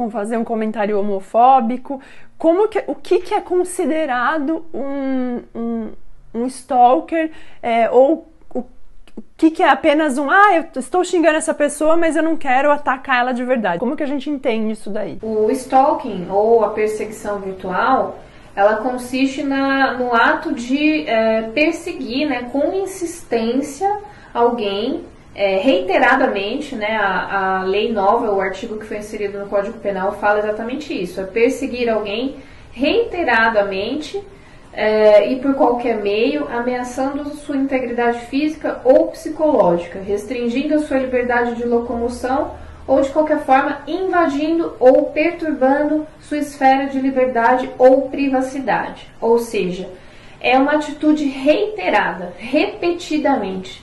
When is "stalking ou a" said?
15.50-16.70